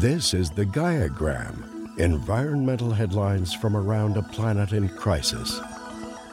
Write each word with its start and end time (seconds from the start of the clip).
This 0.00 0.32
is 0.32 0.48
the 0.50 0.64
Gaiagram 0.64 1.98
environmental 1.98 2.92
headlines 2.92 3.52
from 3.52 3.76
around 3.76 4.16
a 4.16 4.22
planet 4.22 4.70
in 4.70 4.88
crisis. 4.90 5.60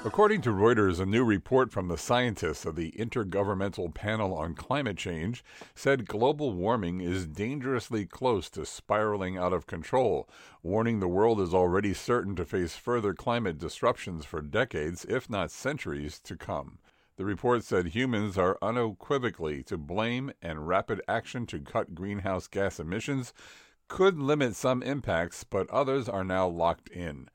According 0.05 0.41
to 0.41 0.51
Reuters, 0.51 0.99
a 0.99 1.05
new 1.07 1.25
report 1.25 1.71
from 1.71 1.87
the 1.87 1.97
scientists 1.97 2.65
of 2.65 2.75
the 2.75 2.91
Intergovernmental 2.91 3.91
Panel 3.91 4.35
on 4.35 4.53
Climate 4.53 4.97
Change 4.97 5.43
said 5.73 6.07
global 6.07 6.53
warming 6.53 7.01
is 7.01 7.25
dangerously 7.25 8.05
close 8.05 8.51
to 8.51 8.67
spiraling 8.67 9.35
out 9.35 9.51
of 9.51 9.65
control, 9.65 10.29
warning 10.61 10.99
the 10.99 11.07
world 11.07 11.41
is 11.41 11.51
already 11.51 11.95
certain 11.95 12.35
to 12.35 12.45
face 12.45 12.75
further 12.75 13.15
climate 13.15 13.57
disruptions 13.57 14.25
for 14.25 14.43
decades, 14.43 15.07
if 15.09 15.27
not 15.27 15.49
centuries, 15.49 16.19
to 16.19 16.35
come. 16.35 16.77
The 17.17 17.25
report 17.25 17.63
said 17.63 17.87
humans 17.87 18.37
are 18.37 18.57
unequivocally 18.61 19.63
to 19.63 19.77
blame, 19.77 20.33
and 20.41 20.67
rapid 20.67 21.01
action 21.07 21.45
to 21.47 21.59
cut 21.59 21.95
greenhouse 21.95 22.47
gas 22.47 22.77
emissions 22.79 23.33
could 23.87 24.19
limit 24.19 24.55
some 24.55 24.83
impacts, 24.83 25.45
but 25.45 25.69
others 25.69 26.09
are 26.09 26.25
now 26.25 26.47
locked 26.47 26.89
in. 26.89 27.29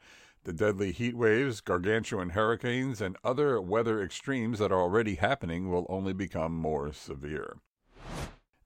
The 0.45 0.53
deadly 0.53 0.93
heat 0.93 1.17
waves, 1.17 1.61
gargantuan 1.61 2.31
hurricanes, 2.31 3.01
and 3.01 3.17
other 3.25 3.61
weather 3.61 4.03
extremes 4.03 4.59
that 4.59 4.73
are 4.73 4.81
already 4.81 5.15
happening 5.15 5.71
will 5.71 5.87
only 5.89 6.13
become 6.13 6.53
more 6.53 6.93
severe. 6.93 7.57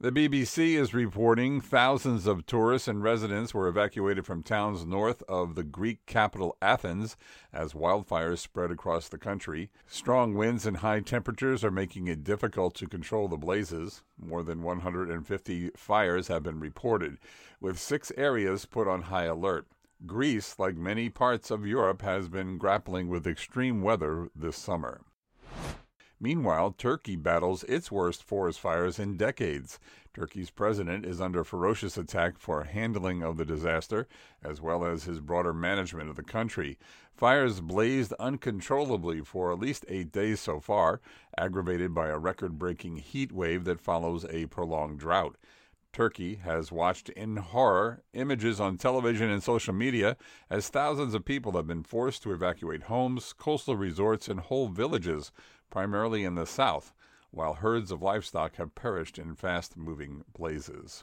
The 0.00 0.10
BBC 0.10 0.74
is 0.74 0.92
reporting 0.92 1.60
thousands 1.60 2.26
of 2.26 2.46
tourists 2.46 2.88
and 2.88 3.00
residents 3.00 3.54
were 3.54 3.68
evacuated 3.68 4.26
from 4.26 4.42
towns 4.42 4.84
north 4.84 5.22
of 5.28 5.54
the 5.54 5.62
Greek 5.62 6.04
capital 6.04 6.56
Athens 6.60 7.16
as 7.52 7.74
wildfires 7.74 8.38
spread 8.38 8.72
across 8.72 9.08
the 9.08 9.18
country. 9.18 9.70
Strong 9.86 10.34
winds 10.34 10.66
and 10.66 10.78
high 10.78 10.98
temperatures 10.98 11.62
are 11.62 11.70
making 11.70 12.08
it 12.08 12.24
difficult 12.24 12.74
to 12.74 12.88
control 12.88 13.28
the 13.28 13.36
blazes. 13.36 14.02
More 14.18 14.42
than 14.42 14.62
150 14.64 15.70
fires 15.76 16.26
have 16.26 16.42
been 16.42 16.58
reported, 16.58 17.18
with 17.60 17.78
six 17.78 18.10
areas 18.16 18.66
put 18.66 18.88
on 18.88 19.02
high 19.02 19.24
alert. 19.24 19.68
Greece, 20.06 20.58
like 20.58 20.76
many 20.76 21.08
parts 21.08 21.52
of 21.52 21.64
Europe, 21.64 22.02
has 22.02 22.28
been 22.28 22.58
grappling 22.58 23.08
with 23.08 23.28
extreme 23.28 23.80
weather 23.80 24.28
this 24.34 24.56
summer. 24.56 25.02
Meanwhile, 26.24 26.76
Turkey 26.78 27.16
battles 27.16 27.64
its 27.64 27.92
worst 27.92 28.24
forest 28.24 28.58
fires 28.58 28.98
in 28.98 29.18
decades. 29.18 29.78
Turkey's 30.14 30.48
president 30.48 31.04
is 31.04 31.20
under 31.20 31.44
ferocious 31.44 31.98
attack 31.98 32.38
for 32.38 32.64
handling 32.64 33.22
of 33.22 33.36
the 33.36 33.44
disaster, 33.44 34.08
as 34.42 34.58
well 34.58 34.86
as 34.86 35.04
his 35.04 35.20
broader 35.20 35.52
management 35.52 36.08
of 36.08 36.16
the 36.16 36.22
country. 36.22 36.78
Fires 37.14 37.60
blazed 37.60 38.14
uncontrollably 38.14 39.20
for 39.20 39.52
at 39.52 39.58
least 39.58 39.84
eight 39.86 40.12
days 40.12 40.40
so 40.40 40.60
far, 40.60 41.02
aggravated 41.36 41.92
by 41.92 42.08
a 42.08 42.16
record 42.16 42.58
breaking 42.58 42.96
heat 42.96 43.30
wave 43.30 43.64
that 43.64 43.78
follows 43.78 44.24
a 44.30 44.46
prolonged 44.46 45.00
drought. 45.00 45.36
Turkey 45.92 46.36
has 46.36 46.72
watched 46.72 47.10
in 47.10 47.36
horror 47.36 48.02
images 48.14 48.58
on 48.60 48.78
television 48.78 49.30
and 49.30 49.42
social 49.42 49.74
media 49.74 50.16
as 50.48 50.68
thousands 50.68 51.12
of 51.14 51.24
people 51.26 51.52
have 51.52 51.66
been 51.66 51.84
forced 51.84 52.22
to 52.22 52.32
evacuate 52.32 52.84
homes, 52.84 53.34
coastal 53.34 53.76
resorts, 53.76 54.26
and 54.26 54.40
whole 54.40 54.68
villages 54.68 55.30
primarily 55.74 56.22
in 56.22 56.36
the 56.36 56.46
south, 56.46 56.94
while 57.32 57.54
herds 57.54 57.90
of 57.90 58.00
livestock 58.00 58.54
have 58.54 58.76
perished 58.76 59.18
in 59.18 59.34
fast 59.34 59.76
moving 59.76 60.22
blazes. 60.32 61.02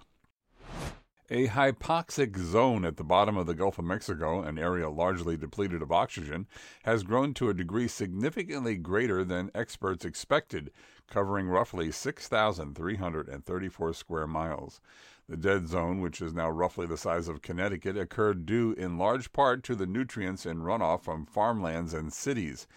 A 1.29 1.47
hypoxic 1.47 2.37
zone 2.37 2.85
at 2.85 2.95
the 2.95 3.03
bottom 3.03 3.35
of 3.35 3.47
the 3.47 3.53
Gulf 3.53 3.79
of 3.79 3.83
Mexico, 3.83 4.41
an 4.41 4.57
area 4.57 4.89
largely 4.89 5.35
depleted 5.35 5.81
of 5.81 5.91
oxygen, 5.91 6.47
has 6.83 7.03
grown 7.03 7.33
to 7.33 7.49
a 7.49 7.53
degree 7.53 7.89
significantly 7.89 8.77
greater 8.77 9.25
than 9.25 9.51
experts 9.53 10.05
expected, 10.05 10.71
covering 11.05 11.49
roughly 11.49 11.91
6,334 11.91 13.93
square 13.93 14.27
miles. 14.27 14.79
The 15.27 15.35
dead 15.35 15.67
zone, 15.67 15.99
which 15.99 16.21
is 16.21 16.33
now 16.33 16.49
roughly 16.49 16.87
the 16.87 16.95
size 16.95 17.27
of 17.27 17.41
Connecticut, 17.41 17.97
occurred 17.97 18.45
due 18.45 18.71
in 18.77 18.97
large 18.97 19.33
part 19.33 19.63
to 19.63 19.75
the 19.75 19.85
nutrients 19.85 20.45
in 20.45 20.59
runoff 20.59 21.03
from 21.03 21.25
farmlands 21.25 21.93
and 21.93 22.13
cities. 22.13 22.67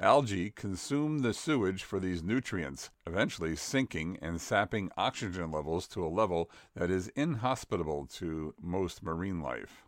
Algae 0.00 0.50
consume 0.50 1.18
the 1.20 1.34
sewage 1.34 1.84
for 1.84 2.00
these 2.00 2.22
nutrients, 2.22 2.90
eventually 3.06 3.54
sinking 3.54 4.18
and 4.22 4.40
sapping 4.40 4.90
oxygen 4.96 5.50
levels 5.50 5.86
to 5.88 6.04
a 6.04 6.08
level 6.08 6.50
that 6.74 6.90
is 6.90 7.08
inhospitable 7.08 8.06
to 8.06 8.54
most 8.60 9.02
marine 9.02 9.40
life. 9.40 9.84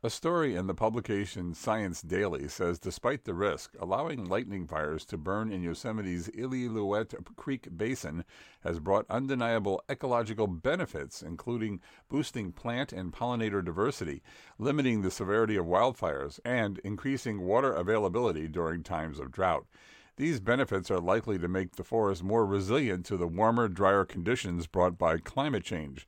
A 0.00 0.10
story 0.10 0.54
in 0.54 0.68
the 0.68 0.76
publication 0.76 1.54
Science 1.54 2.02
Daily 2.02 2.46
says 2.46 2.78
despite 2.78 3.24
the 3.24 3.34
risk, 3.34 3.74
allowing 3.80 4.26
lightning 4.26 4.64
fires 4.64 5.04
to 5.06 5.18
burn 5.18 5.50
in 5.50 5.60
Yosemite's 5.60 6.28
Illilouette 6.28 7.16
Creek 7.34 7.66
Basin 7.76 8.24
has 8.60 8.78
brought 8.78 9.10
undeniable 9.10 9.82
ecological 9.90 10.46
benefits, 10.46 11.20
including 11.20 11.80
boosting 12.08 12.52
plant 12.52 12.92
and 12.92 13.12
pollinator 13.12 13.64
diversity, 13.64 14.22
limiting 14.56 15.02
the 15.02 15.10
severity 15.10 15.56
of 15.56 15.66
wildfires, 15.66 16.38
and 16.44 16.78
increasing 16.84 17.40
water 17.40 17.72
availability 17.72 18.46
during 18.46 18.84
times 18.84 19.18
of 19.18 19.32
drought. 19.32 19.66
These 20.14 20.38
benefits 20.38 20.92
are 20.92 21.00
likely 21.00 21.40
to 21.40 21.48
make 21.48 21.74
the 21.74 21.82
forest 21.82 22.22
more 22.22 22.46
resilient 22.46 23.04
to 23.06 23.16
the 23.16 23.26
warmer, 23.26 23.66
drier 23.66 24.04
conditions 24.04 24.68
brought 24.68 24.96
by 24.96 25.18
climate 25.18 25.64
change. 25.64 26.06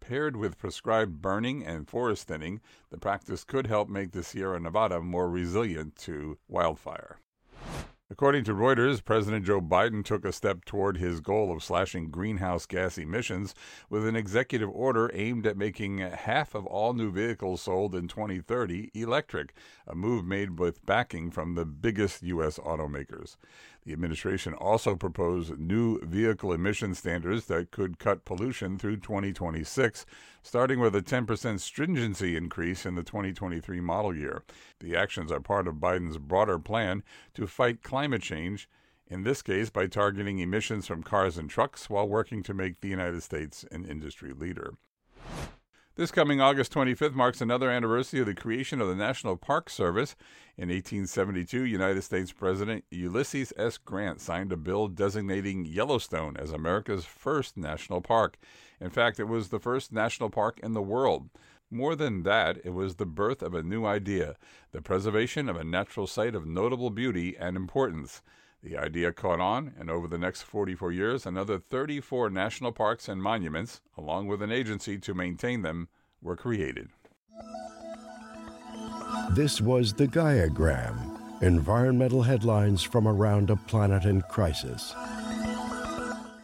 Paired 0.00 0.36
with 0.36 0.58
prescribed 0.58 1.22
burning 1.22 1.64
and 1.64 1.88
forest 1.88 2.26
thinning, 2.26 2.60
the 2.90 2.98
practice 2.98 3.44
could 3.44 3.66
help 3.66 3.88
make 3.88 4.12
the 4.12 4.24
Sierra 4.24 4.58
Nevada 4.58 5.00
more 5.00 5.30
resilient 5.30 5.94
to 5.96 6.38
wildfire. 6.48 7.18
According 8.12 8.42
to 8.44 8.54
Reuters, 8.54 9.04
President 9.04 9.44
Joe 9.46 9.60
Biden 9.60 10.04
took 10.04 10.24
a 10.24 10.32
step 10.32 10.64
toward 10.64 10.96
his 10.96 11.20
goal 11.20 11.52
of 11.52 11.62
slashing 11.62 12.10
greenhouse 12.10 12.66
gas 12.66 12.98
emissions 12.98 13.54
with 13.88 14.04
an 14.04 14.16
executive 14.16 14.68
order 14.68 15.12
aimed 15.14 15.46
at 15.46 15.56
making 15.56 15.98
half 15.98 16.56
of 16.56 16.66
all 16.66 16.92
new 16.92 17.12
vehicles 17.12 17.62
sold 17.62 17.94
in 17.94 18.08
2030 18.08 18.90
electric, 18.94 19.54
a 19.86 19.94
move 19.94 20.24
made 20.24 20.58
with 20.58 20.84
backing 20.84 21.30
from 21.30 21.54
the 21.54 21.64
biggest 21.64 22.20
U.S. 22.24 22.58
automakers. 22.58 23.36
The 23.86 23.92
administration 23.92 24.52
also 24.54 24.94
proposed 24.94 25.58
new 25.58 26.00
vehicle 26.00 26.52
emission 26.52 26.94
standards 26.94 27.46
that 27.46 27.70
could 27.70 27.98
cut 27.98 28.26
pollution 28.26 28.78
through 28.78 28.98
2026, 28.98 30.04
starting 30.42 30.80
with 30.80 30.94
a 30.94 31.02
10% 31.02 31.60
stringency 31.60 32.36
increase 32.36 32.84
in 32.84 32.94
the 32.94 33.02
2023 33.02 33.80
model 33.80 34.14
year. 34.14 34.44
The 34.80 34.94
actions 34.94 35.32
are 35.32 35.40
part 35.40 35.66
of 35.66 35.76
Biden's 35.76 36.18
broader 36.18 36.58
plan 36.58 37.02
to 37.34 37.46
fight 37.46 37.82
climate 37.82 38.22
change, 38.22 38.68
in 39.06 39.24
this 39.24 39.42
case 39.42 39.70
by 39.70 39.86
targeting 39.86 40.38
emissions 40.38 40.86
from 40.86 41.02
cars 41.02 41.38
and 41.38 41.48
trucks 41.48 41.88
while 41.88 42.08
working 42.08 42.42
to 42.44 42.54
make 42.54 42.80
the 42.80 42.88
United 42.88 43.22
States 43.22 43.64
an 43.72 43.84
industry 43.84 44.32
leader. 44.32 44.74
This 45.96 46.12
coming 46.12 46.40
August 46.40 46.72
25th 46.72 47.14
marks 47.14 47.40
another 47.40 47.68
anniversary 47.68 48.20
of 48.20 48.26
the 48.26 48.34
creation 48.34 48.80
of 48.80 48.86
the 48.86 48.94
National 48.94 49.36
Park 49.36 49.68
Service. 49.68 50.14
In 50.56 50.68
1872, 50.68 51.64
United 51.64 52.02
States 52.02 52.30
President 52.32 52.84
Ulysses 52.90 53.52
S. 53.56 53.76
Grant 53.76 54.20
signed 54.20 54.52
a 54.52 54.56
bill 54.56 54.86
designating 54.86 55.64
Yellowstone 55.64 56.36
as 56.36 56.52
America's 56.52 57.04
first 57.04 57.56
national 57.56 58.00
park. 58.02 58.38
In 58.80 58.88
fact, 58.88 59.18
it 59.18 59.24
was 59.24 59.48
the 59.48 59.58
first 59.58 59.92
national 59.92 60.30
park 60.30 60.60
in 60.62 60.74
the 60.74 60.80
world. 60.80 61.28
More 61.72 61.96
than 61.96 62.22
that, 62.22 62.58
it 62.64 62.70
was 62.70 62.94
the 62.94 63.04
birth 63.04 63.42
of 63.42 63.52
a 63.52 63.62
new 63.62 63.84
idea 63.84 64.36
the 64.70 64.80
preservation 64.80 65.48
of 65.48 65.56
a 65.56 65.64
natural 65.64 66.06
site 66.06 66.36
of 66.36 66.46
notable 66.46 66.90
beauty 66.90 67.36
and 67.36 67.56
importance. 67.56 68.22
The 68.62 68.76
idea 68.76 69.12
caught 69.12 69.40
on, 69.40 69.72
and 69.78 69.90
over 69.90 70.06
the 70.06 70.18
next 70.18 70.42
44 70.42 70.92
years, 70.92 71.24
another 71.24 71.58
34 71.58 72.28
national 72.28 72.72
parks 72.72 73.08
and 73.08 73.22
monuments, 73.22 73.80
along 73.96 74.26
with 74.26 74.42
an 74.42 74.52
agency 74.52 74.98
to 74.98 75.14
maintain 75.14 75.62
them, 75.62 75.88
were 76.20 76.36
created. 76.36 76.90
This 79.30 79.60
was 79.60 79.94
the 79.94 80.06
Gaiagram 80.06 81.20
environmental 81.42 82.22
headlines 82.22 82.82
from 82.82 83.08
around 83.08 83.48
a 83.48 83.56
planet 83.56 84.04
in 84.04 84.20
crisis. 84.22 84.94